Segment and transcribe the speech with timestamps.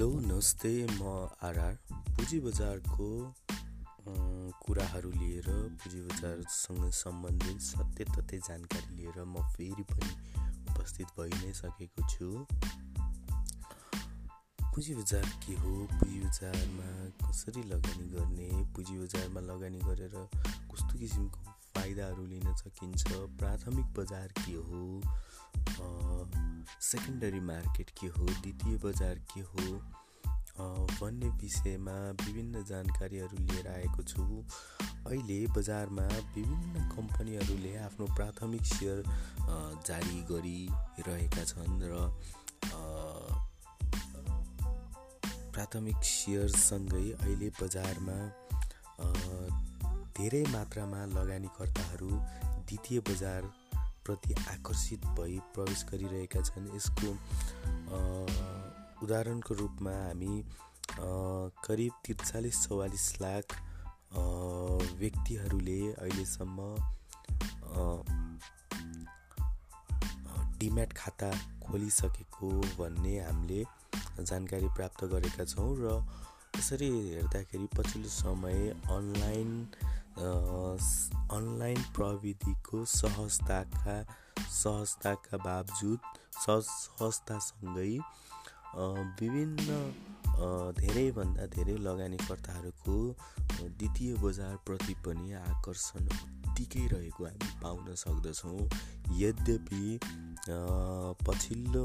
[0.00, 1.02] Hello नमस्ते। म
[1.44, 3.06] RR पुँजी बजारको
[4.64, 5.48] कुराहरू लिएर
[5.80, 10.12] पुँजी बजारसँग सम्बन्धित सत्य तथ्य जानकारी लिएर म फेरि पनि
[10.72, 12.46] उपस्थित भइ नै सकेको छु।
[14.64, 15.74] पुँजी बजार के हो?
[15.92, 16.88] पुँजी बजारमा
[17.28, 18.48] कसरी लगानी गर्ने?
[18.72, 20.16] पुँजी बजारमा लगानी गरेर
[20.72, 21.40] कस्तो किसिमको
[21.76, 23.04] फाइदाहरू लिन सकिन्छ?
[23.36, 24.80] प्राथमिक बजार के हो?
[26.80, 29.80] सेकेन्डरी मार्केट के हो द्वितीय बजार के हो
[30.60, 34.22] भन्ने विषयमा विभिन्न जानकारीहरू लिएर आएको छु।
[35.06, 39.02] अहिले बजारमा विभिन्न कम्पनीहरूले आफ्नो प्राथमिक सेयर
[39.86, 41.94] जारी गरिरहेका छन् र
[45.54, 48.18] प्राथमिक सेयरसँगै अहिले बजारमा
[50.18, 53.42] धेरै मात्रामा लगानीकर्ताहरू द्वितीय बजार
[54.04, 57.10] प्रति आकर्षित भई प्रवेश गरिरहेका छन्। यसको
[59.04, 60.34] उदाहरणको रूपमा हामी
[61.66, 63.46] करिब त्रिचालिस चौवालिस लाख
[65.00, 66.58] व्यक्तिहरूले अहिलेसम्म
[70.60, 71.30] डिम्याट खाता
[71.64, 73.60] खोलिसकेको भन्ने हामीले
[74.20, 75.94] जानकारी प्राप्त गरेका छौँ र
[76.58, 78.58] यसरी हेर्दाखेरि पछिल्लो समय
[78.92, 79.50] अनलाइन
[80.20, 83.96] अनलाइन प्रविधिको सहजताका
[84.38, 86.00] सहजताका बावजुद
[86.38, 87.92] सहज सहजतासँगै
[89.20, 89.78] विभिन्न
[90.80, 92.96] धेरैभन्दा धेरै लगानीकर्ताहरूको
[93.78, 98.68] द्वितीय बजारप्रति पनि आकर्षण उत्तिकै रहेको हामी पाउन सक्दछौँ।
[99.20, 99.84] यद्यपि
[101.26, 101.84] पछिल्लो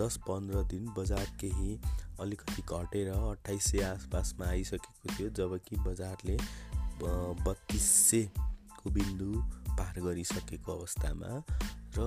[0.00, 1.78] दस पन्ध्र दिन बजार केही
[2.20, 6.36] अलिकति घटेर अठाइस सय आसपासमा आइसकेको थियो जबकि बजारले
[7.44, 9.30] बत्तिस सयको बिन्दु
[9.78, 11.30] पार गरिसकेको अवस्थामा
[11.96, 12.04] र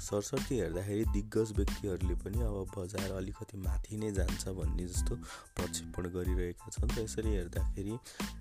[0.00, 5.16] सरसर्ती हेर्दाखेरि दिग्गज व्यक्तिहरूले पनि अब बजार अलिकति माथि नै जान्छ भन्ने जस्तो
[5.56, 7.94] प्रक्षेपण गरिरहेका छन् र यसरी हेर्दाखेरि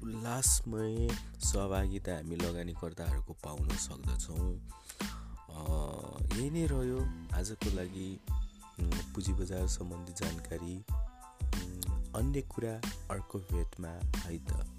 [0.04, 1.08] उल्लासमय
[1.40, 4.52] सहभागिता हामी लगानीकर्ताहरूको पाउन सक्दछौँ।
[6.30, 7.00] यही नै रह्यो।
[7.36, 8.10] आजको लागि
[8.80, 10.76] पुँजी बजार सम्बन्धी जानकारी
[12.16, 12.76] अन्य कुरा
[13.12, 14.79] अर्को भेटमा है त।